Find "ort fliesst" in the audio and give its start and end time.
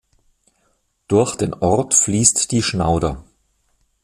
1.53-2.51